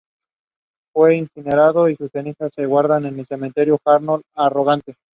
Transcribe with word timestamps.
Fue 0.95 1.15
incinerado, 1.15 1.87
y 1.87 1.95
sus 1.95 2.09
cenizas 2.09 2.51
se 2.55 2.65
guardan 2.65 3.05
en 3.05 3.19
el 3.19 3.27
Cementerio 3.27 3.77
Harlow 3.85 4.17
de 4.17 4.23
Harrogate. 4.33 4.95